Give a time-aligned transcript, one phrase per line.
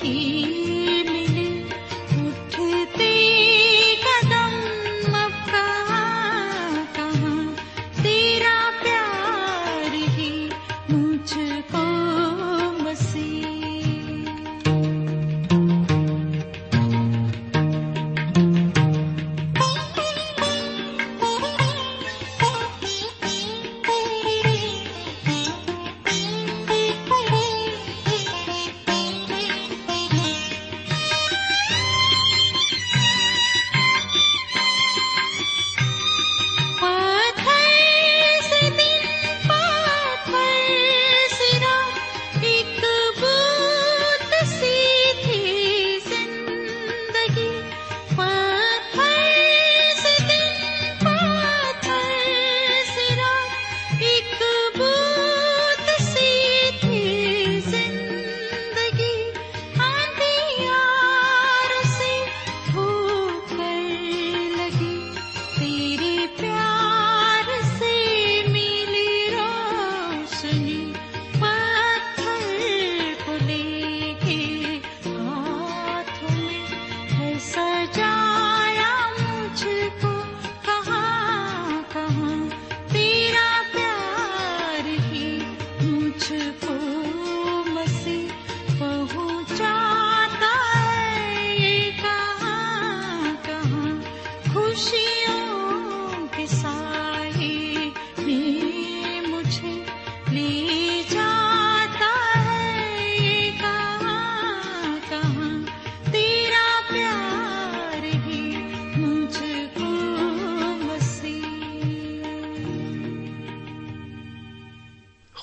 [0.00, 0.53] کی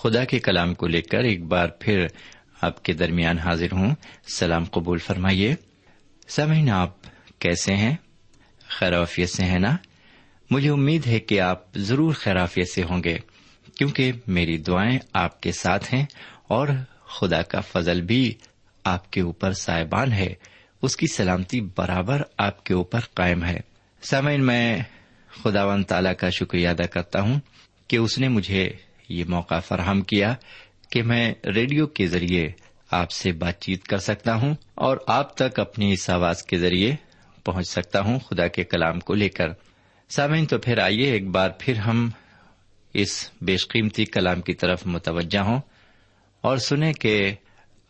[0.04, 2.08] خدا کے کلام کو لے کر ایک بار پھر
[2.62, 3.96] آپ کے درمیان حاضر ہوں۔
[4.36, 5.56] سلام قبول فرمائیے۔
[6.28, 6.94] سمعین آپ
[7.40, 7.96] کیسے ہیں؟
[8.70, 9.78] خیرافیت سے ہیں نا؟
[10.50, 13.18] مجھے امید ہے کہ آپ ضرور خیرافیت سے ہوں گے،
[13.78, 16.06] کیونکہ میری دعائیں آپ کے ساتھ ہیں
[16.48, 16.68] اور
[17.08, 18.34] خدا کا فضل بھی
[18.84, 20.34] آپ کے اوپر سائبان ہے۔
[20.82, 23.60] اس کی سلامتی برابر آپ کے اوپر قائم ہے۔
[24.02, 24.80] سامعین، میں
[25.44, 27.40] خداون تعالی کا شکریہ ادا کرتا ہوں
[27.88, 28.70] کہ اس نے مجھے
[29.12, 30.36] یہ موقع فراہم کیا
[30.92, 32.48] کہ میں ریڈیو کے ذریعے
[32.92, 36.96] آپ سے بات چیت کر سکتا ہوں اور آپ تک اپنی اس آواز کے ذریعے
[37.44, 39.48] پہنچ سکتا ہوں خدا کے کلام کو لے کر۔
[40.10, 42.10] سامعین، تو پھر آئیے ایک بار پھر ہم
[42.94, 45.62] اس بیش قیمتی کلام کی طرف متوجہ ہوں
[46.42, 47.36] اور سنیں کہ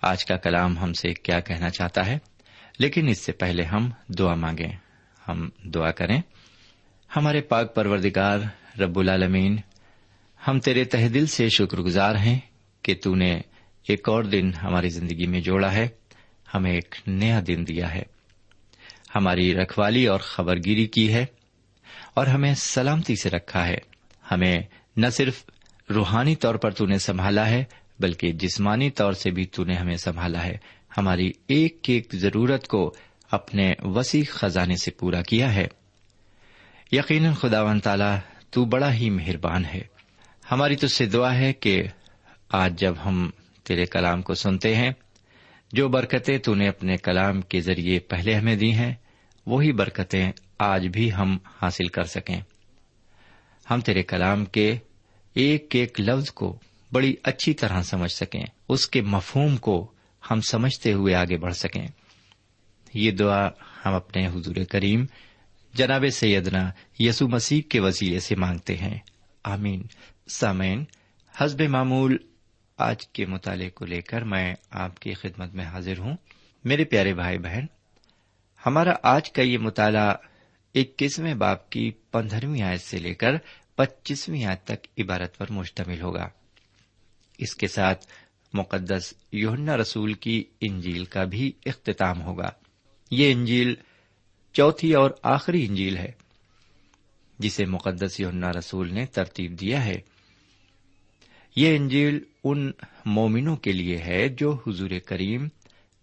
[0.01, 2.17] آج کا کلام ہم سے کیا کہنا چاہتا ہے۔
[2.79, 4.77] لیکن اس سے پہلے ہم دعا مانگیں۔
[5.27, 6.21] ہم دعا کریں۔
[7.15, 8.39] ہمارے پاک پروردگار
[8.79, 9.57] رب العالمین
[10.47, 12.39] ہم تیرے تہ دل سے شکر گزار ہیں
[12.81, 13.41] کہ تو نے
[13.87, 15.87] ایک اور دن ہماری زندگی میں جوڑا ہے،
[16.53, 18.03] ہمیں ایک نیا دن دیا ہے۔
[19.15, 21.25] ہماری رکھوالی اور خبر گیری کی ہے
[22.13, 23.77] اور ہمیں سلامتی سے رکھا ہے۔
[24.31, 24.61] ہمیں
[24.97, 25.45] نہ صرف
[25.89, 27.63] روحانی طور پر تو نے سنبھالا ہے،
[27.99, 30.57] بلکہ جسمانی طور سے بھی تو نے ہمیں سنبھالا ہے۔
[30.97, 32.93] ہماری ایک ایک ضرورت کو
[33.31, 35.67] اپنے وسیع خزانے سے پورا کیا ہے۔
[36.91, 39.90] یقیناً خدا خداون تعالی تو بڑا ہی مہربان ہے۔
[40.51, 41.83] ہماری تجھ سے دعا ہے کہ
[42.49, 43.29] آج جب ہم
[43.63, 44.91] تیرے کلام کو سنتے ہیں،
[45.71, 48.93] جو برکتیں تو نے اپنے کلام کے ذریعے پہلے ہمیں دی ہیں،
[49.45, 52.41] وہی برکتیں آج بھی ہم حاصل کر سکیں۔
[53.71, 54.75] ہم تیرے کلام کے
[55.33, 56.59] ایک ایک لفظ کو
[56.91, 59.91] بڑی اچھی طرح سمجھ سکیں، اس کے مفہوم کو
[60.31, 61.87] ہم سمجھتے ہوئے آگے بڑھ سکیں۔
[62.93, 63.47] یہ دعا
[63.85, 65.05] ہم اپنے حضور کریم
[65.73, 68.97] جناب سیدنا یسو مسیح کے وسیلے سے مانگتے ہیں۔
[69.43, 69.83] آمین۔
[70.27, 70.83] سامعین
[71.37, 72.17] حزب معمول
[72.77, 76.17] آج کے مطالعے کو لے کر میں آپ کی خدمت میں حاضر ہوں۔
[76.63, 77.65] میرے پیارے بھائی بہن،
[78.65, 80.15] ہمارا آج کا یہ مطالعہ
[80.75, 83.31] اکیسویں باپ کی پندرہویں آیت سے لے کر
[83.75, 86.29] پچیسویں آیت تک عبارت پر مشتمل ہوگا۔
[87.37, 88.05] اس کے ساتھ
[88.53, 92.49] مقدس یوننا رسول کی انجیل کا بھی اختتام ہوگا۔
[93.11, 93.75] یہ انجیل
[94.53, 96.11] چوتھی اور آخری انجیل ہے۔
[97.41, 99.95] جسے مقدس یونا رسول نے ترتیب دیا ہے۔
[101.55, 102.71] یہ انجیل ان
[103.05, 105.47] مومنوں کے لیے ہے جو حضور کریم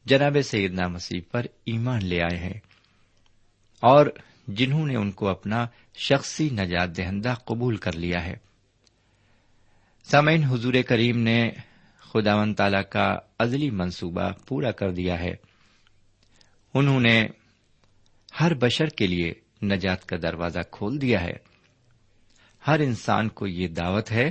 [0.05, 2.61] جناب سیدنا مسیح پر ایمان لے آئے ہیں
[3.81, 4.06] اور
[4.49, 8.34] جنہوں نے ان کو اپنا شخصی نجات دہندہ قبول کر لیا ہے۔
[10.05, 11.50] سامعین، حضور کریم نے
[12.00, 15.34] خدا و تعالی کا ازلی منصوبہ پورا کر دیا ہے۔
[16.75, 17.26] انہوں نے
[18.41, 19.32] ہر بشر کے لیے
[19.62, 21.32] نجات کا دروازہ کھول دیا ہے۔
[22.66, 24.31] ہر انسان کو یہ دعوت ہے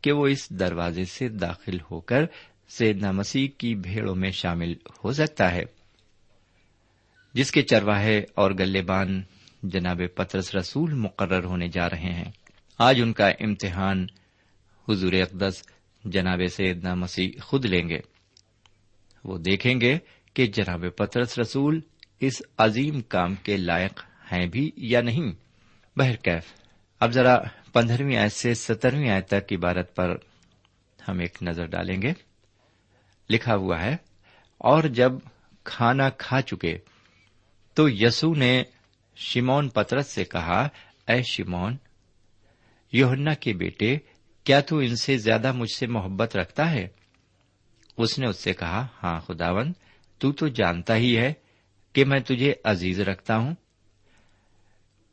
[0.00, 2.24] کہ وہ اس دروازے سے داخل ہو کر
[2.68, 4.74] سیدنا مسیح کی بھیڑوں میں شامل
[5.04, 5.62] ہو سکتا ہے۔
[7.34, 9.22] جس کے چرواہے اور گلے بان
[9.62, 12.30] جناب پترس رسول مقرر ہونے جا رہے ہیں۔
[12.78, 14.06] آج ان کا امتحان
[14.88, 15.62] حضور اقدس
[16.04, 17.98] جناب سیدنا مسیح خود لیں گے۔
[19.24, 19.98] وہ دیکھیں گے
[20.34, 21.80] کہ جناب پترس رسول
[22.20, 25.32] اس عظیم کام کے لائق ہیں بھی یا نہیں؟
[25.96, 26.52] بہرکیف،
[27.00, 27.36] اب ذرا
[27.72, 30.16] پندرہویں آیت سے سترویں آیت تک عبارت پر
[31.08, 32.12] ہم ایک نظر ڈالیں گے۔
[33.30, 33.96] لکھا ہوا ہے،
[34.58, 35.12] اور جب
[35.64, 36.78] کھانا کھا چکے،
[37.76, 38.62] تو یسو نے
[39.16, 40.68] شمون پترت سے کہا،
[41.08, 41.76] اے شمون
[42.92, 43.96] یوہنا کے بیٹے،
[44.46, 46.88] کیا تو ان سے زیادہ مجھ سے محبت رکھتا ہے؟
[47.98, 49.72] اس نے اس سے کہا ہاں خداون
[50.18, 51.32] تو تو جانتا ہی ہے
[51.92, 53.54] کہ میں تجھے عزیز رکھتا ہوں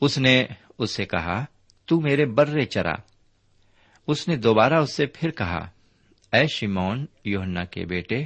[0.01, 0.45] اس نے
[0.77, 1.45] اس سے کہا،
[1.85, 2.93] تو میرے برے چرا.
[4.07, 5.69] اس نے دوبارہ اس سے پھر کہا،
[6.33, 8.23] اے شیمون یوہنا کے بیٹے،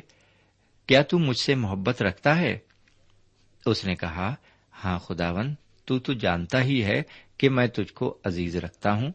[0.87, 2.57] کیا تم مجھ سے محبت رکھتا ہے؟
[3.65, 4.35] اس نے کہا
[4.83, 7.03] ہاں خداون، تو تو جانتا ہی ہے
[7.37, 9.11] کہ میں تجھ کو عزیز رکھتا ہوں.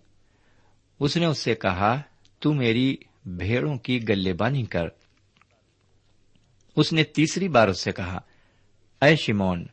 [1.00, 2.02] اس نے اس سے کہا،
[2.38, 2.96] تو میری
[3.26, 4.86] بھیڑوں کی گلے بانی کر.
[6.76, 8.18] اس نے تیسری بار اس سے کہا،
[9.02, 9.66] اے شمون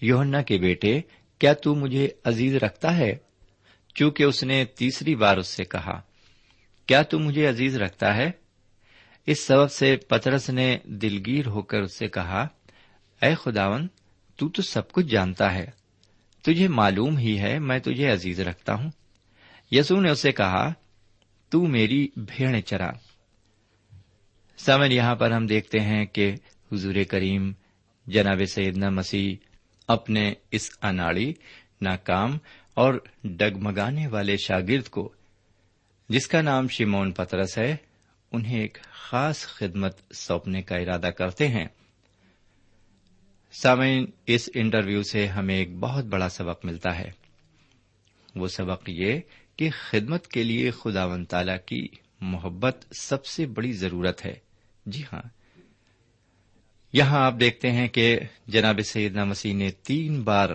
[0.00, 1.00] یوہنا کے بیٹے
[1.38, 3.16] کیا تو مجھے عزیز رکھتا ہے؟
[3.94, 6.00] چونکہ اس نے تیسری بار اس سے کہا،
[6.86, 8.30] کیا تو مجھے عزیز رکھتا ہے؟
[9.26, 12.48] اس سبب سے پترس نے دلگیر ہو کر اس سے کہا،
[13.22, 13.88] اے خداون،
[14.36, 15.66] تو تو سب کچھ جانتا ہے۔
[16.42, 18.90] تجھے معلوم ہی ہے، میں تجھے عزیز رکھتا ہوں۔
[19.70, 20.72] یسو نے اسے کہا،
[21.48, 22.90] تو میری بھیڑ چرا۔
[24.58, 26.34] سمن یہاں پر ہم دیکھتے ہیں کہ
[26.72, 27.52] حضور کریم
[28.06, 29.47] جناب سیدنا مسیح
[29.88, 31.32] اپنے اس اناڑی،
[31.80, 32.38] ناکام
[32.74, 35.12] اور ڈگمگانے والے شاگرد کو،
[36.08, 37.76] جس کا نام شیمون پترس ہے،
[38.32, 41.66] انہیں ایک خاص خدمت سونپنے کا ارادہ کرتے ہیں۔
[43.52, 47.10] سامعین، اس انٹرویو سے ہمیں ایک بہت بڑا سبق ملتا ہے۔
[48.34, 49.20] وہ سبق یہ
[49.56, 51.86] کہ خدمت کے لیے خدا ون تعالی کی
[52.20, 54.34] محبت سب سے بڑی ضرورت ہے۔
[54.86, 55.37] جی ہاں
[56.92, 60.50] یہاں آپ دیکھتے ہیں کہ جناب سیدنا مسیح نے تین بار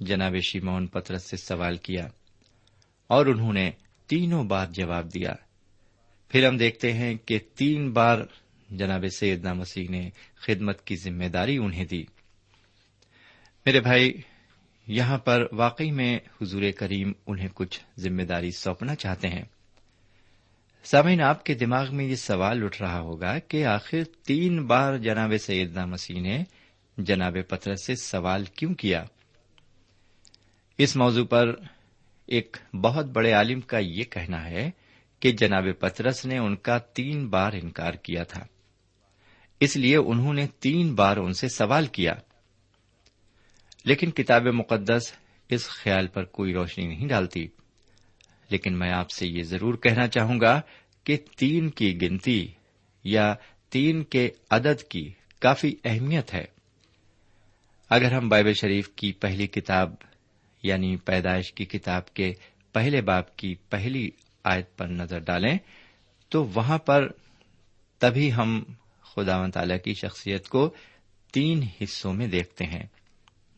[0.00, 2.06] جناب شیمون پترس سے سوال کیا
[3.06, 3.70] اور انہوں نے
[4.06, 5.34] تینوں بار جواب دیا۔
[6.28, 8.18] پھر ہم دیکھتے ہیں کہ تین بار
[8.70, 12.04] جناب سیدنا مسیح نے خدمت کی ذمہ داری انہیں دی۔
[13.66, 14.12] میرے بھائی،
[14.86, 19.42] یہاں پر واقعی میں حضور کریم انہیں کچھ ذمہ داری سونپنا چاہتے ہیں۔
[20.90, 25.32] سامعین، آپ کے دماغ میں یہ سوال اٹھ رہا ہوگا کہ آخر تین بار جناب
[25.40, 26.44] سیدنا مسیح نے
[26.98, 29.04] جناب پترس سے سوال کیوں کیا؟
[30.78, 31.54] اس موضوع پر
[32.26, 34.70] ایک بہت بڑے عالم کا یہ کہنا ہے
[35.20, 38.44] کہ جناب پترس نے ان کا تین بار انکار کیا تھا۔
[39.60, 42.14] اس لیے انہوں نے تین بار ان سے سوال کیا۔
[43.84, 45.12] لیکن کتاب مقدس
[45.48, 47.48] اس خیال پر کوئی روشنی نہیں ڈالتی۔
[48.50, 50.60] لیکن میں آپ سے یہ ضرور کہنا چاہوں گا
[51.04, 52.48] کہ تین کی گنتی
[53.04, 53.34] یا
[53.70, 56.44] تین کے عدد کی کافی اہمیت ہے۔
[57.90, 59.94] اگر ہم بائبل شریف کی پہلی کتاب
[60.62, 62.32] یعنی پیدائش کی کتاب کے
[62.72, 64.10] پہلے باپ کی پہلی
[64.44, 65.58] آیت پر نظر ڈالیں،
[66.28, 67.08] تو وہاں پر
[67.98, 68.62] تبھی ہم
[69.02, 70.74] خدا و تعالی کی شخصیت کو
[71.32, 72.86] تین حصوں میں دیکھتے ہیں۔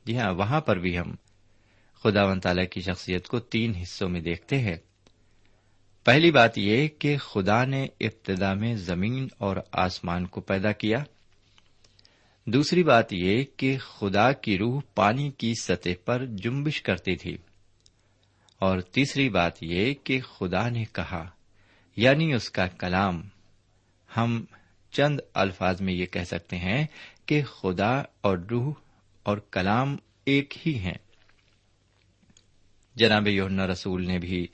[0.04, 1.14] جی ہاں وہاں پر بھی ہم
[2.02, 4.76] خدا و تعالی کی شخصیت کو تین حصوں میں دیکھتے ہیں۔
[6.04, 10.98] پہلی بات یہ کہ خدا نے ابتدا میں زمین اور آسمان کو پیدا کیا۔
[12.46, 17.36] دوسری بات یہ کہ خدا کی روح پانی کی سطح پر جمبش کرتی تھی۔
[18.58, 21.28] اور تیسری بات یہ کہ خدا نے کہا
[21.96, 23.22] یعنی اس کا کلام۔
[24.16, 24.44] ہم
[24.90, 26.86] چند الفاظ میں یہ کہہ سکتے ہیں
[27.26, 28.72] کہ خدا اور روح
[29.22, 31.07] اور کلام ایک ہی ہیں۔
[32.98, 34.46] جناب یونا رسول نے بھی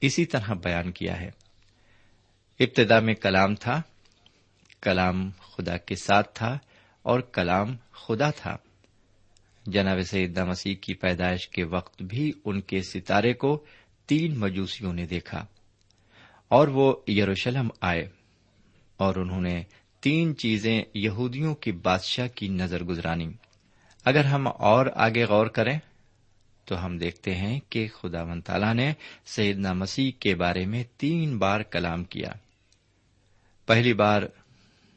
[0.00, 1.30] اسی طرح بیان کیا ہے۔
[2.60, 3.82] ابتدا میں کلام تھا،
[4.82, 6.58] کلام خدا کے ساتھ تھا
[7.02, 8.56] اور کلام خدا تھا۔
[9.66, 13.64] جناب سیدہ مسیح کی پیدائش کے وقت بھی ان کے ستارے کو
[14.06, 15.46] تین مجوسیوں نے دیکھا
[16.48, 18.08] اور وہ یروشلم آئے
[18.96, 19.62] اور انہوں نے
[20.00, 23.28] تین چیزیں یہودیوں کی بادشاہ کی نظر گزرانی۔
[24.04, 25.78] اگر ہم اور آگے غور کریں
[26.68, 28.92] تو ہم دیکھتے ہیں کہ خدا من تعالیٰ نے
[29.26, 32.32] سیدنا مسیح کے بارے میں تین بار کلام کیا۔
[33.66, 34.22] پہلی بار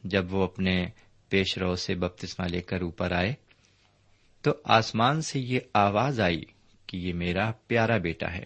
[0.04, 0.86] جب وہ اپنے
[1.30, 3.34] پیش رو سے بپتسما لے کر اوپر آئے،
[4.42, 6.42] تو آسمان سے یہ آواز آئی
[6.88, 8.44] کہ یہ میرا پیارا بیٹا ہے،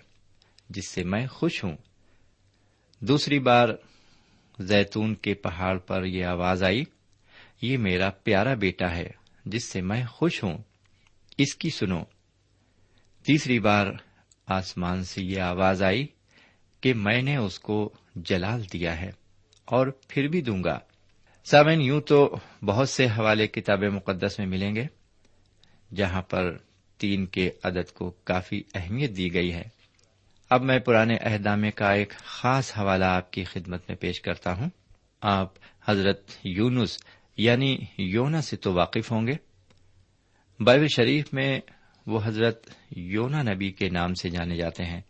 [0.69, 1.77] جس سے میں خوش ہوں۔
[2.99, 3.69] دوسری بار
[4.59, 6.83] زیتون کے پہاڑ پر یہ آواز آئی،
[7.61, 9.09] یہ میرا پیارا بیٹا ہے،
[9.45, 10.57] جس سے میں خوش ہوں۔
[11.37, 12.03] اس کی سنو
[13.27, 13.87] تیسری بار
[14.47, 16.07] آسمان سے یہ آواز آئی
[16.81, 19.11] کہ میں نے اس کو جلال دیا ہے
[19.65, 20.79] اور پھر بھی دوں گا۔
[21.45, 24.85] سامن یوں تو بہت سے حوالے کتاب مقدس میں ملیں گے
[25.95, 26.57] جہاں پر
[26.97, 29.63] تین کے عدد کو کافی اہمیت دی گئی ہے۔
[30.49, 34.69] اب میں پرانے عہدامے کا ایک خاص حوالہ آپ کی خدمت میں پیش کرتا ہوں۔
[35.21, 35.53] آپ
[35.85, 36.97] حضرت یونس
[37.37, 39.33] یعنی یونا سے تو واقف ہوں گے۔
[40.63, 41.59] بائبل شریف میں
[42.07, 45.01] وہ حضرت یونا نبی کے نام سے جانے جاتے ہیں۔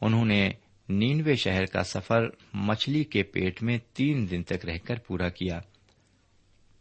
[0.00, 0.50] انہوں نے
[0.88, 5.60] نینوے شہر کا سفر مچھلی کے پیٹ میں تین دن تک رہ کر پورا کیا۔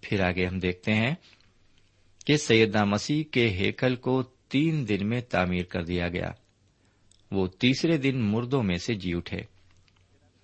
[0.01, 1.15] پھر آگے ہم دیکھتے ہیں
[2.25, 6.31] کہ سیدنا مسیح کے ہیکل کو تین دن میں تعمیر کر دیا گیا۔
[7.31, 9.41] وہ تیسرے دن مردوں میں سے جی اٹھے۔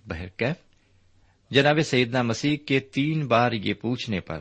[0.08, 0.56] بہرکیف
[1.50, 4.40] جناب سیدنا مسیح کے تین بار یہ پوچھنے پر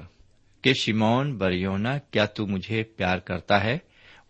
[0.62, 3.78] کہ شمون بریونا کیا تو مجھے پیار کرتا ہے؟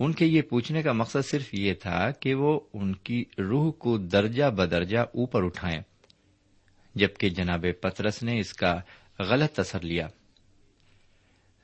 [0.04, 3.98] ان کے یہ پوچھنے کا مقصد صرف یہ تھا کہ وہ ان کی روح کو
[3.98, 5.82] درجہ بدرجہ اوپر اٹھائیں،
[6.96, 8.80] جبکہ جناب پترس نے اس کا
[9.20, 10.08] غلط اثر لیا۔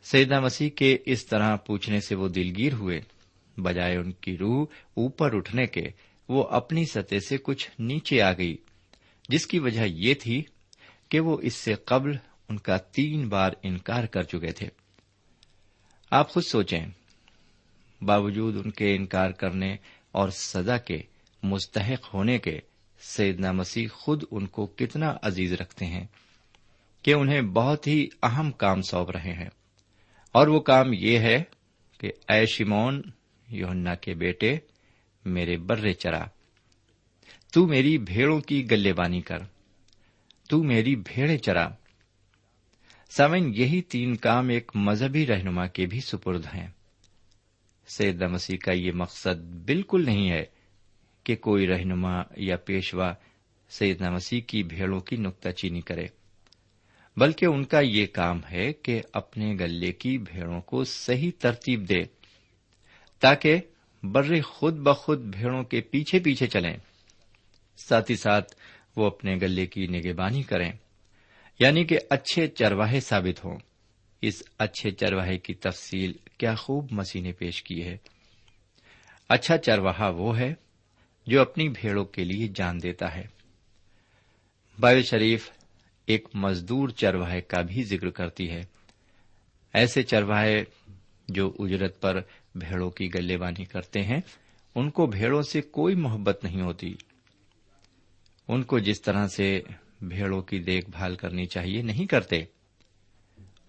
[0.03, 3.01] سیدہ مسیح کے اس طرح پوچھنے سے وہ دلگیر ہوئے۔
[3.57, 5.89] بجائے ان کی روح اوپر اٹھنے کے،
[6.29, 8.57] وہ اپنی سطح سے کچھ نیچے آ گئی،
[9.29, 10.43] جس کی وجہ یہ تھی
[11.09, 12.11] کہ وہ اس سے قبل
[12.49, 14.67] ان کا تین بار انکار کر چکے تھے۔
[16.11, 16.85] آپ خود سوچیں
[18.01, 19.75] باوجود ان کے انکار کرنے
[20.11, 21.01] اور سزا کے
[21.43, 22.59] مستحق ہونے کے
[22.99, 26.07] سیدنا مسیح خود ان کو کتنا عزیز رکھتے ہیں
[27.03, 29.49] کہ انہیں بہت ہی اہم کام سونپ رہے ہیں۔
[30.31, 31.43] اور وہ کام یہ ہے
[31.99, 33.01] کہ اے شمون
[33.49, 34.57] یونا کے بیٹے،
[35.25, 36.25] میرے برے چرا،
[37.53, 39.37] تو میری بھیڑوں کی گلے بانی کر،
[40.49, 41.69] تو میری بھیڑے چرا۔
[43.09, 46.67] سمن یہی تین کام ایک مذہبی رہنما کے بھی سپرد ہیں۔
[47.87, 50.45] سید مسیح کا یہ مقصد بالکل نہیں ہے
[51.23, 53.13] کہ کوئی رہنما یا پیشوا
[53.69, 56.05] سید مسیح کی بھیڑوں کی نکتہ چینی کرے،
[57.17, 62.03] بلکہ ان کا یہ کام ہے کہ اپنے گلے کی بھیڑوں کو صحیح ترتیب دے،
[63.19, 63.57] تاکہ
[64.03, 66.77] برے خود بخود بھیڑوں کے پیچھے پیچھے چلیں۔
[67.77, 68.55] ساتھ ہی ساتھ
[68.95, 70.71] وہ اپنے گلے کی نگہبانی کریں
[71.59, 73.57] یعنی کہ اچھے چرواہے ثابت ہوں۔
[74.21, 77.97] اس اچھے چرواہے کی تفصیل کیا خوب مسیح نے پیش کی ہے۔
[79.29, 80.53] اچھا چرواہا وہ ہے
[81.27, 83.27] جو اپنی بھیڑوں کے لیے جان دیتا ہے۔
[84.79, 85.51] بائبل شریف
[86.05, 88.61] ایک مزدور چرواہے کا بھی ذکر کرتی ہے۔
[89.73, 90.63] ایسے چرواہے
[91.27, 92.21] جو اجرت پر
[92.55, 94.21] بھیڑوں کی گلے بانی کرتے ہیں،
[94.75, 96.95] ان کو بھیڑوں سے کوئی محبت نہیں ہوتی۔
[98.47, 99.61] ان کو جس طرح سے
[100.01, 102.45] بھیڑوں کی دیکھ بھال کرنی چاہیے نہیں کرتے۔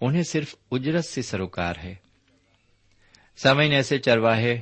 [0.01, 1.95] انہیں صرف اجرت سے سروکار ہے۔
[3.37, 4.61] سمعین ایسے چرواہے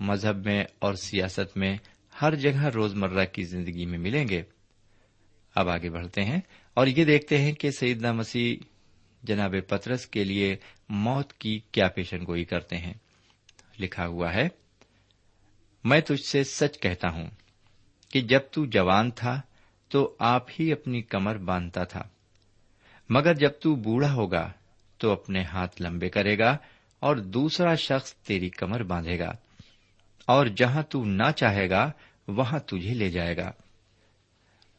[0.00, 1.76] مذہب میں اور سیاست میں
[2.22, 4.42] ہر جگہ روزمرہ کی زندگی میں ملیں گے۔
[5.54, 6.40] اب آگے بڑھتے ہیں
[6.74, 8.64] اور یہ دیکھتے ہیں کہ سیدنا مسیح
[9.22, 10.56] جناب پترس کے لیے
[10.88, 12.94] موت کی کیا پیشن گوئی کرتے ہیں۔
[13.78, 14.48] لکھا ہوا ہے،
[15.84, 17.30] میں تجھ سے سچ کہتا ہوں
[18.10, 19.40] کہ جب تو جوان تھا
[19.88, 22.02] تو آپ ہی اپنی کمر باندھتا تھا،
[23.08, 24.52] مگر جب تو بوڑھا ہوگا
[24.98, 26.56] تو اپنے ہاتھ لمبے کرے گا
[27.00, 29.32] اور دوسرا شخص تیری کمر باندھے گا۔
[30.26, 31.90] اور جہاں تو نہ چاہے گا،
[32.28, 33.52] وہاں تجھے لے جائے گا۔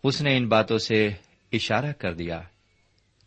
[0.03, 1.09] اس نے ان باتوں سے
[1.51, 2.41] اشارہ کر دیا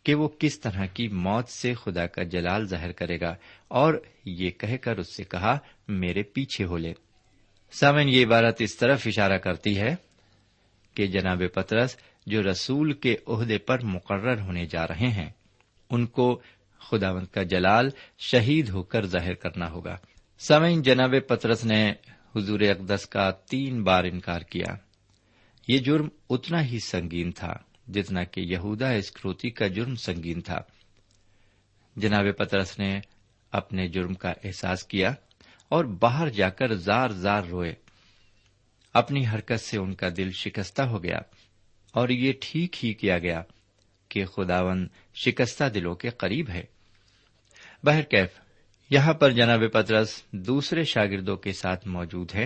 [0.03, 3.35] کہ وہ کس طرح کی موت سے خدا کا جلال ظاہر کرے گا
[3.67, 3.93] اور
[4.25, 5.57] یہ کہہ کر اس سے کہا،
[5.87, 6.93] میرے پیچھے ہو لے۔
[7.71, 9.95] سامن یہ عبارت اس طرف اشارہ کرتی ہے
[10.93, 11.97] کہ جناب پترس
[12.27, 15.29] جو رسول کے عہدے پر مقرر ہونے جا رہے ہیں،
[15.89, 16.41] ان کو
[16.89, 19.97] خداوند کا جلال شہید ہو کر ظاہر کرنا ہوگا۔
[20.39, 21.93] سمعین جناب پترس نے
[22.35, 24.75] حضور اقدس کا تین بار انکار کیا۔
[25.67, 27.53] یہ جرم اتنا ہی سنگین تھا
[27.87, 30.59] جتنا کہ یہودا اسکروتی کا جرم سنگین تھا۔
[31.95, 32.99] جناب پترس نے
[33.51, 35.13] اپنے جرم کا احساس کیا
[35.69, 37.73] اور باہر جا کر زار زار روئے۔
[38.93, 41.19] اپنی حرکت سے ان کا دل شکستہ ہو گیا
[41.91, 43.41] اور یہ ٹھیک ہی کیا گیا۔
[44.13, 46.63] کہ خداون شکستہ دلوں کے قریب ہے۔
[47.83, 48.29] بہرکیف
[48.89, 52.45] یہاں پر جناب پترس دوسرے شاگردوں کے ساتھ موجود ہے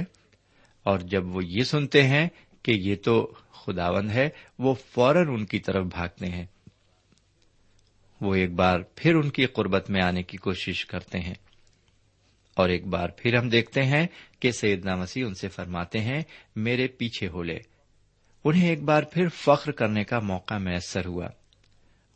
[0.84, 2.30] اور جب وہ یہ سنتے ہیں
[2.63, 6.45] کہ یہ تو خداون ہے، وہ فوراً ان کی طرف بھاگتے ہیں۔
[8.21, 11.36] وہ ایک بار پھر ان کی قربت میں آنے کی کوشش کرتے ہیں۔
[12.56, 14.08] اور ایک بار پھر ہم دیکھتے ہیں
[14.39, 16.21] کہ سیدنا مسیح ان سے فرماتے ہیں،
[16.56, 17.58] میرے پیچھے ہو لے۔
[18.43, 21.27] انہیں ایک بار پھر فخر کرنے کا موقع میسر ہوا۔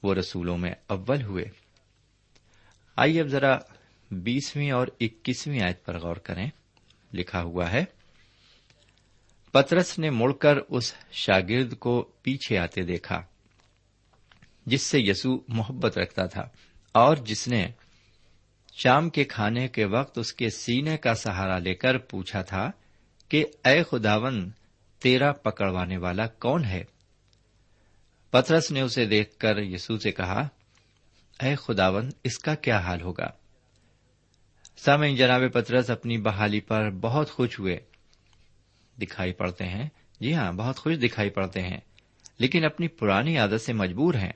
[0.03, 1.45] وہ رسولوں میں اول ہوئے۔
[2.95, 3.57] آئیے اب ذرا
[4.11, 6.49] بیسویں اور اکیسویں آیت پر غور کریں۔
[7.13, 7.85] لکھا ہوا ہے،
[9.51, 13.21] پترس نے مڑ کر اس شاگرد کو پیچھے آتے دیکھا،
[14.65, 16.41] جس سے یسو محبت رکھتا تھا،
[16.91, 17.71] اور جس نے
[18.83, 22.71] شام کے کھانے کے وقت اس کے سینے کا سہارا لے کر پوچھا تھا
[23.29, 24.51] کہ، اے خداون
[24.99, 26.83] تیرا پکڑوانے والا کون ہے؟
[28.31, 30.47] پترس نے اسے دیکھ کر یسو سے کہا،
[31.43, 33.27] اے خداون، اس کا کیا حال ہوگا؟
[34.77, 37.79] سامع جناب پترس اپنی بحالی پر بہت خوش ہوئے۔
[39.01, 39.89] دکھائی پڑتے ہیں۔
[40.19, 41.79] جی ہاں بہت خوش دکھائی پڑتے ہیں۔
[42.37, 44.31] لیکن اپنی پرانی عادت سے مجبور ہیں۔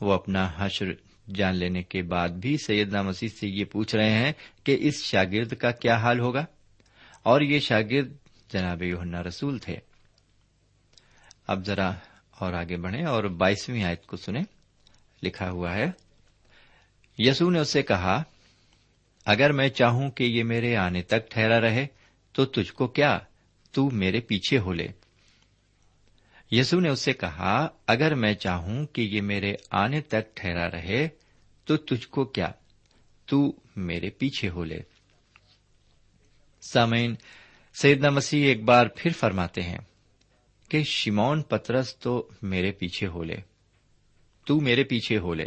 [0.00, 0.86] وہ اپنا حشر
[1.34, 4.32] جان لینے کے بعد بھی سیدنا مسیح سے یہ پوچھ رہے ہیں
[4.64, 6.44] کہ اس شاگرد کا کیا حال ہوگا؟
[7.22, 8.12] اور یہ شاگرد
[8.52, 9.76] جناب یوہنا رسول تھے۔
[11.46, 11.90] اب ذرا
[12.38, 14.42] اور آگے بڑھیں اور بائیسویں آیت کو سنیں۔
[15.22, 15.86] لکھا ہوا ہے
[17.18, 18.22] یسو نے اس سے کہا،
[19.24, 21.86] اگر میں چاہوں کہ یہ میرے آنے تک ٹھہرا رہے،
[22.32, 23.18] تو تجھ کو کیا؟
[23.72, 24.86] تو میرے پیچھے ہو لے۔
[26.50, 31.08] یسو نے اس سے کہا، اگر میں چاہوں کہ یہ میرے آنے تک ٹھہرا رہے،
[31.64, 32.48] تو تجھ کو کیا؟
[33.26, 34.78] تو میرے پیچھے ہو لے۔
[36.72, 37.14] سامعین،
[37.74, 39.78] سیدنا مسیح ایک بار پھر فرماتے ہیں
[40.74, 43.36] کہ شمون پترس تو میرے پیچھے ہو لے۔
[44.46, 45.46] تو میرے پیچھے ہو لے۔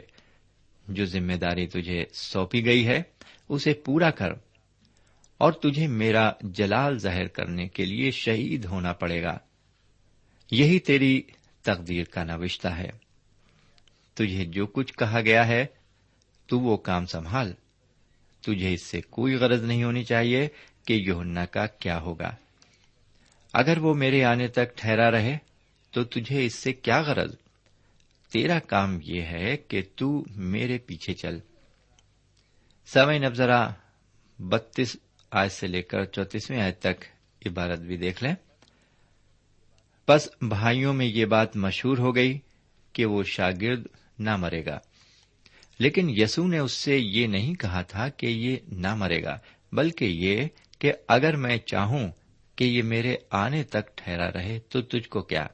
[0.87, 3.01] جو ذمہ داری تجھے سونپی گئی ہے،
[3.49, 4.29] اسے پورا کر۔
[5.37, 9.37] اور تجھے میرا جلال ظاہر کرنے کے لیے شہید ہونا پڑے گا۔
[10.51, 11.21] یہی تیری
[11.61, 12.89] تقدیر کا نوشتہ ہے۔
[14.13, 15.65] تجھے جو کچھ کہا گیا ہے،
[16.45, 17.53] تو وہ کام سنبھال۔
[18.41, 20.47] تجھے اس سے کوئی غرض نہیں ہونی چاہیے
[20.87, 22.35] کہ یونا کا کیا ہوگا۔
[23.53, 25.37] اگر وہ میرے آنے تک ٹھہرا رہے
[25.91, 27.35] تو تجھے اس سے کیا غرض؟
[28.31, 31.39] تیرا کام یہ ہے کہ تو میرے پیچھے چل۔
[32.85, 33.69] سوئن اب ذرا
[34.39, 34.97] بتیس
[35.31, 37.05] آج سے لے کر چوتیسویں آج تک
[37.45, 38.35] عبارت بھی دیکھ لیں۔
[40.07, 42.39] بس بھائیوں میں یہ بات مشہور ہو گئی
[42.93, 43.87] کہ وہ شاگرد
[44.19, 44.79] نہ مرے گا۔
[45.79, 49.39] لیکن یسو نے اس سے یہ نہیں کہا تھا کہ یہ نہ مرے گا،
[49.71, 50.47] بلکہ یہ
[50.79, 52.11] کہ اگر میں چاہوں
[52.57, 55.47] کہ یہ میرے آنے تک ٹھہرا رہے تو تجھ کو کیا؟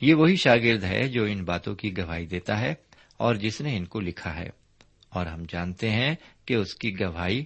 [0.00, 2.74] یہ وہی شاگرد ہے جو ان باتوں کی گواہی دیتا ہے
[3.16, 4.48] اور جس نے ان کو لکھا ہے۔
[5.08, 6.14] اور ہم جانتے ہیں
[6.44, 7.44] کہ اس کی گواہی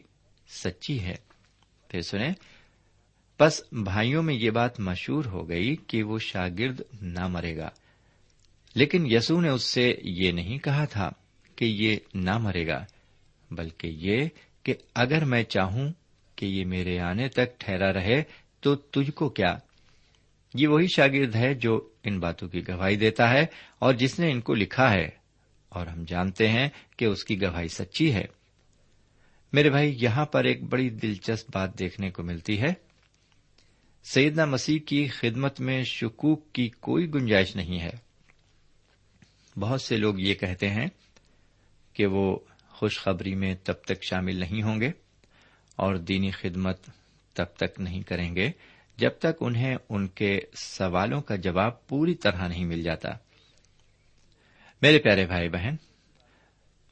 [0.48, 1.14] سچی ہے۔
[1.88, 2.32] پھر سنیں
[3.40, 7.70] بس بھائیوں میں یہ بات مشہور ہو گئی کہ وہ شاگرد نہ مرے گا۔
[8.74, 11.10] لیکن یسو نے اس سے یہ نہیں کہا تھا
[11.56, 12.84] کہ یہ نہ مرے گا،
[13.50, 14.28] بلکہ یہ
[14.62, 15.92] کہ اگر میں چاہوں
[16.42, 18.22] کہ یہ میرے آنے تک ٹھہرا رہے
[18.60, 19.54] تو تجھ کو کیا؟
[20.54, 23.44] یہ وہی شاگرد ہے جو ان باتوں کی گواہی دیتا ہے
[23.78, 25.08] اور جس نے ان کو لکھا ہے،
[25.68, 28.24] اور ہم جانتے ہیں کہ اس کی گواہی سچی ہے۔
[29.52, 32.72] میرے بھائی، یہاں پر ایک بڑی دلچسپ بات دیکھنے کو ملتی ہے۔
[34.04, 37.92] سیدنا مسیح کی خدمت میں شکوک کی کوئی گنجائش نہیں ہے۔
[39.56, 40.86] بہت سے لوگ یہ کہتے ہیں
[41.92, 45.01] کہ وہ خوشخبری میں تب تک شامل نہیں ہوں گے۔
[45.76, 46.80] اور دینی خدمت
[47.32, 48.50] تب تک نہیں کریں گے
[48.96, 53.08] جب تک انہیں ان کے سوالوں کا جواب پوری طرح نہیں مل جاتا۔
[54.82, 55.74] میرے پیارے بھائی بہن،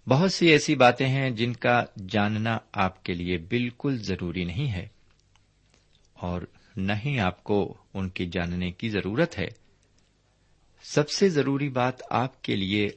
[0.08, 4.88] بہت سی ایسی باتیں ہیں جن کا جاننا آپ کے لیے بالکل ضروری نہیں ہے
[6.12, 6.42] اور
[6.76, 9.48] نہ ہی آپ کو ان کی جاننے کی ضرورت ہے۔
[10.82, 12.88] سب سے ضروری بات آپ کے لیے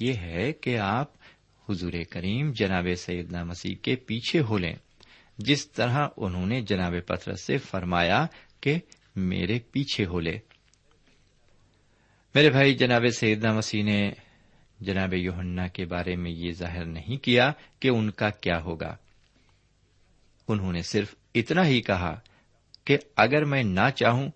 [0.00, 1.12] یہ ہے کہ آپ
[1.68, 4.74] حضور کریم جناب سیدنا مسیح کے پیچھے ہو لیں۔
[5.44, 8.26] جس طرح انہوں نے جناب پتھر سے فرمایا
[8.60, 8.78] کہ
[9.16, 10.38] میرے پیچھے ہو لے۔
[12.34, 14.10] میرے بھائی، جناب سیدنا مسیح نے
[14.80, 18.96] جناب یوہنا کے بارے میں یہ ظاہر نہیں کیا کہ ان کا کیا ہوگا۔
[20.48, 22.20] انہوں نے صرف اتنا ہی کہا
[22.84, 24.30] کہ اگر میں نہ چاہوں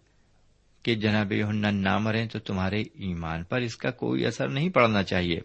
[0.83, 5.03] کہ جناب یوہنا نہ مرے تو تمہارے ایمان پر اس کا کوئی اثر نہیں پڑنا
[5.03, 5.41] چاہیے۔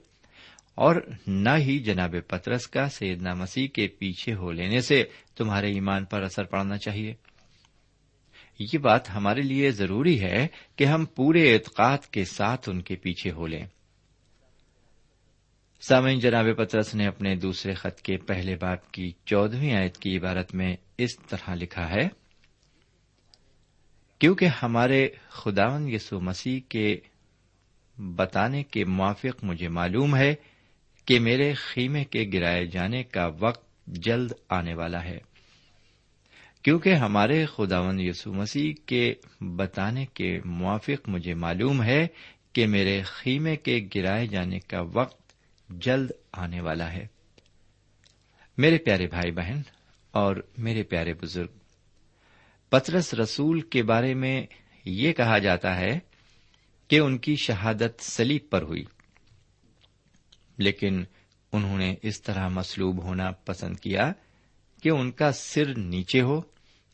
[0.75, 0.95] اور
[1.27, 5.03] نہ ہی جناب پترس کا سیدنا مسیح کے پیچھے ہو لینے سے
[5.36, 7.13] تمہارے ایمان پر اثر پڑنا چاہیے۔
[8.60, 13.32] یہ بات ہمارے لیے ضروری ہے کہ ہم پورے اعتقاد کے ساتھ ان کے پیچھے
[13.32, 13.65] ہو لیں۔
[15.82, 20.55] سامعین، جناب پترس نے اپنے دوسرے خط کے پہلے باپ کی چودہویں آیت کی عبارت
[20.55, 22.08] میں اس طرح لکھا ہے،
[24.19, 26.99] کیونکہ ہمارے خداون یسو مسیح کے
[27.97, 30.36] بتانے کے موافق مجھے معلوم ہے
[31.10, 35.17] کہ میرے خیمے کے گرائے جانے کا وقت جلد آنے والا ہے۔
[36.63, 42.08] کیونکہ ہمارے خداون یسو مسیح کے بتانے کے موافق مجھے معلوم ہے
[42.54, 45.34] کہ میرے خیمے کے گرائے جانے کا وقت
[45.69, 47.08] جلد آنے والا ہے۔
[48.58, 49.62] میرے پیارے بھائی بہن
[50.12, 51.58] اور میرے پیارے بزرگ،
[52.69, 54.45] پترس رسول کے بارے میں
[54.86, 56.00] یہ کہا جاتا ہے
[56.88, 58.84] کہ ان کی شہادت سلیب پر ہوئی۔
[60.60, 61.04] لیکن
[61.54, 64.12] انہوں نے اس طرح مسلوب ہونا پسند کیا
[64.84, 66.41] کہ ان کا سر نیچے ہو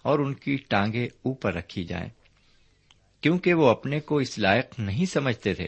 [0.01, 2.09] اور ان کی ٹانگیں اوپر رکھی جائیں،
[3.21, 5.67] کیونکہ وہ اپنے کو اس لائق نہیں سمجھتے تھے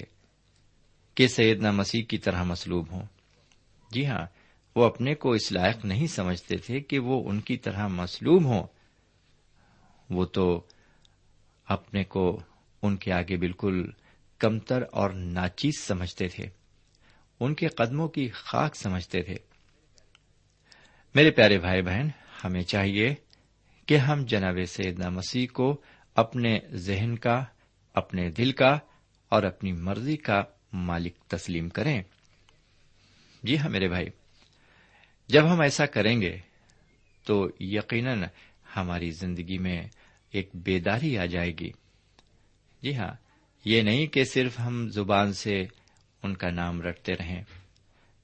[1.16, 3.06] کہ سیدنا مسیح کی طرح مسلوب ہوں۔
[3.92, 4.26] جی ہاں
[4.76, 8.64] وہ اپنے کو اس لائق نہیں سمجھتے تھے کہ وہ ان کی طرح مسلوب ہوں۔
[10.10, 10.62] وہ تو
[11.66, 12.42] اپنے کو
[12.82, 13.92] ان کے آگے بالکل
[14.38, 16.57] کمتر اور ناچیز سمجھتے تھے۔
[17.40, 19.36] ان کے قدموں کی خاک سمجھتے تھے۔
[21.16, 22.08] میرے پیارے بھائی بہن،
[22.44, 23.16] ہمیں چاہیے
[23.86, 25.82] کہ ہم جناب سیدنا مسیح کو
[26.16, 27.44] اپنے ذہن کا،
[27.94, 28.80] اپنے دل کا
[29.30, 32.02] اور اپنی مرضی کا مالک تسلیم کریں۔
[33.44, 34.06] جی ہاں میرے بھائی،
[35.28, 36.38] جب ہم ایسا کریں گے
[37.24, 38.24] تو یقیناً
[38.76, 39.88] ہماری زندگی میں
[40.32, 41.72] ایک بیداری آ جائے گی۔
[42.82, 43.14] جی ہاں
[43.66, 45.66] یہ نہیں کہ صرف ہم زبان سے
[46.24, 47.44] ان کا نام رکھتے رہیں۔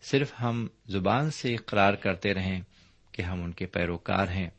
[0.02, 2.62] صرف ہم زبان سے اقرار کرتے رہیں
[3.12, 4.50] کہ ہم ان کے پیروکار ہیں،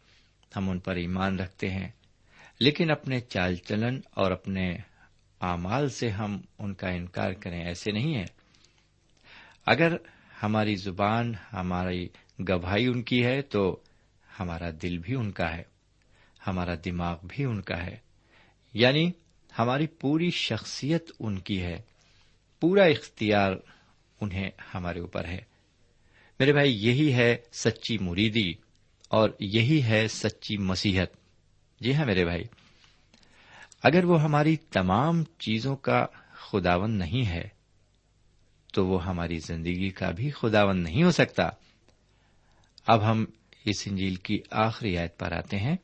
[0.56, 1.88] ہم ان پر ایمان رکھتے ہیں۔
[2.60, 4.76] لیکن اپنے چال چلن اور اپنے
[5.40, 8.24] اعمال سے ہم ان کا انکار کریں ایسے نہیں ہے
[9.66, 9.96] اگر
[10.42, 12.08] ہماری زبان ہماری
[12.48, 13.80] گواہی ان کی ہے تو
[14.40, 15.62] ہمارا دل بھی ان کا ہے،
[16.46, 17.96] ہمارا دماغ بھی ان کا ہے۔
[18.72, 19.12] یعنی
[19.58, 21.80] ہماری پوری شخصیت ان کی ہے۔
[22.60, 23.52] پورا اختیار
[24.20, 25.38] انہیں ہمارے اوپر ہے۔
[26.38, 28.52] میرے بھائی، یہی ہے سچی مریدی
[29.08, 31.06] اور یہی ہے سچی مسیحت۔
[31.80, 32.42] جی ہاں میرے بھائی،
[33.82, 37.48] اگر وہ ہماری تمام چیزوں کا خداون نہیں ہے،
[38.74, 41.50] تو وہ ہماری زندگی کا بھی خداون نہیں ہو سکتا۔
[42.86, 43.24] اب ہم
[43.64, 45.76] اس انجیل کی آخری آیت پر آتے ہیں۔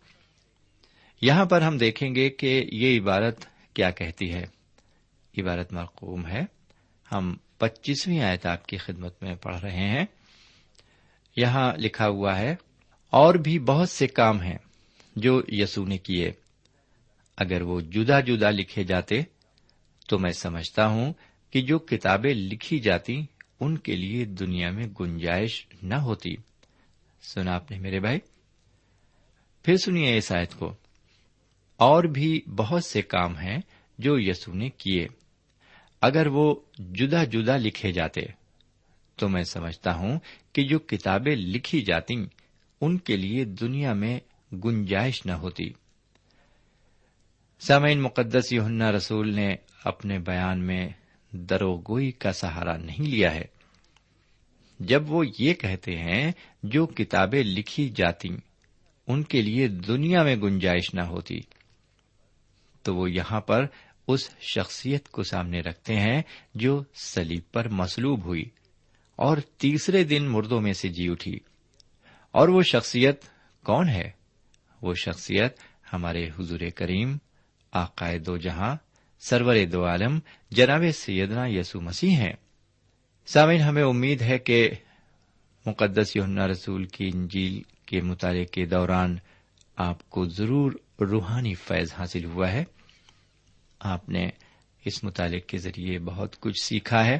[1.22, 4.46] یہاں پر ہم دیکھیں گے کہ یہ عبارت کیا کہتی ہے۔
[5.38, 6.60] عبارت مرقوم ہے۔
[7.12, 10.05] ہم پچیسویں آیت آپ کی خدمت میں پڑھ رہے ہیں۔
[11.37, 12.55] یہاں لکھا ہوا ہے،
[13.11, 14.59] اور بھی بہت سے کام ہیں
[15.16, 16.33] جو یسو نے کیے۔
[17.37, 19.23] اگر وہ جدا جدا لکھے جاتے،
[20.09, 21.12] تو میں سمجھتا ہوں
[21.51, 23.23] کہ جو کتابیں لکھی جاتی،
[23.61, 26.35] ان کے لیے دنیا میں گنجائش نہ ہوتی۔
[27.23, 28.18] سنا آپ نے میرے بھائی؟
[29.62, 30.75] پھر سنیے اس آیت کو۔
[31.77, 33.59] اور بھی بہت سے کام ہیں
[33.99, 35.09] جو یسو نے کیے۔
[36.01, 38.21] اگر وہ جدا جدا لکھے جاتے،
[39.17, 40.19] تو میں سمجھتا ہوں
[40.53, 42.15] کہ جو کتابیں لکھی جاتی
[42.81, 44.21] ان کے لیے دنیا میں
[44.55, 45.71] گنجائش نہ ہوتی۔
[47.61, 50.89] سامعین مقدس یونا رسول نے اپنے بیان میں
[51.33, 53.45] دروگوئی کا سہارا نہیں لیا ہے۔
[54.81, 56.33] جب وہ یہ کہتے ہیں،
[56.63, 58.29] جو کتابیں لکھی جاتی
[59.07, 61.41] ان کے لیے دنیا میں گنجائش نہ ہوتی،
[62.83, 63.67] تو وہ یہاں پر
[64.12, 66.23] اس شخصیت کو سامنے رکھتے ہیں
[66.55, 68.44] جو سلیب پر مسلوب ہوئی
[69.16, 71.38] اور تیسرے دن مردوں میں سے جی اٹھی۔
[72.31, 73.23] اور وہ شخصیت
[73.64, 74.11] کون ہے؟
[74.83, 75.57] وہ شخصیت
[75.92, 77.16] ہمارے حضور کریم
[77.73, 78.77] آقائے دو جہاں،
[79.20, 80.18] سرور دو عالم،
[80.51, 82.33] جناب سیدنا یسو مسیح ہیں۔
[83.27, 84.70] سامعین، ہمیں امید ہے کہ
[85.66, 89.18] مقدس یوننا رسول کی انجیل کے مطالعے کے دوران
[89.77, 92.64] آپ کو ضرور روحانی فیض حاصل ہوا ہے۔
[93.81, 94.31] آپ نے
[94.85, 97.19] اس مطالعے کے ذریعے بہت کچھ سیکھا ہے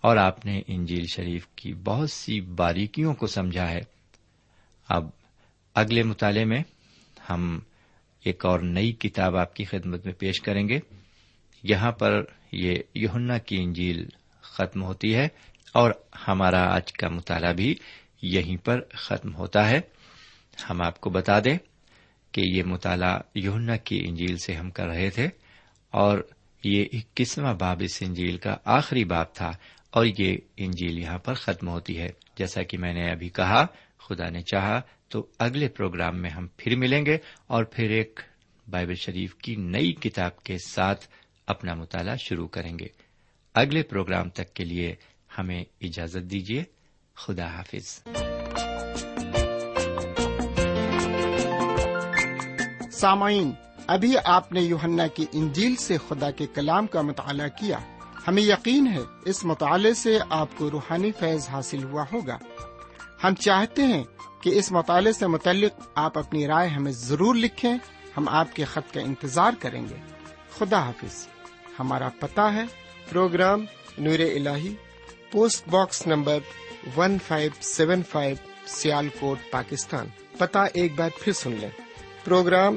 [0.00, 3.80] اور آپ نے انجیل شریف کی بہت سی باریکیوں کو سمجھا ہے۔
[4.88, 5.08] اب
[5.74, 6.62] اگلے مطالعے میں
[7.30, 7.60] ہم
[8.24, 10.78] ایک اور نئی کتاب آپ کی خدمت میں پیش کریں گے۔
[11.62, 14.08] یہاں پر یہ یونا کی انجیل
[14.42, 15.28] ختم ہوتی ہے
[15.72, 15.90] اور
[16.28, 17.74] ہمارا آج کا مطالعہ بھی
[18.22, 19.80] یہیں پر ختم ہوتا ہے۔
[20.70, 21.58] ہم آپ کو بتا دیں
[22.32, 25.28] کہ یہ مطالعہ یونا کی انجیل سے ہم کر رہے تھے۔
[25.90, 26.18] اور
[26.64, 29.50] یہ اکیسواں باب اس انجیل کا آخری باب تھا
[29.90, 33.66] اور یہ انجیل یہاں پر ختم ہوتی ہے۔ جیسا کہ میں نے ابھی کہا،
[34.08, 38.20] خدا نے چاہا تو اگلے پروگرام میں ہم پھر ملیں گے اور پھر ایک
[38.70, 41.06] بائبل شریف کی نئی کتاب کے ساتھ
[41.46, 42.86] اپنا مطالعہ شروع کریں گے۔
[43.54, 44.94] اگلے پروگرام تک کے لیے
[45.38, 46.64] ہمیں اجازت دیجیے۔
[47.16, 48.02] خدا حافظ۔
[52.92, 53.52] سامعین
[53.90, 57.78] ابھی آپ نے یوہنا کی انجیل سے خدا کے کلام کا مطالعہ کیا۔
[58.28, 62.38] ہمیں یقین ہے اس مطالعے سے آپ کو روحانی فیض حاصل ہوا ہوگا۔
[63.24, 64.04] ہم چاہتے ہیں
[64.42, 67.74] کہ اس مطالعے سے متعلق آپ اپنی رائے ہمیں ضرور لکھیں۔
[68.16, 69.96] ہم آپ کے خط کا انتظار کریں گے۔
[70.58, 71.26] خدا حافظ۔
[71.78, 72.64] ہمارا پتا ہے۔
[73.10, 73.64] پروگرام
[73.98, 74.48] نور ال
[75.32, 76.38] post box number
[76.96, 78.36] one five seven five
[79.20, 80.06] Sialkot, Pakistan.
[80.38, 81.70] پتا ایک بار پھر سن لیں۔
[82.24, 82.76] پروگرام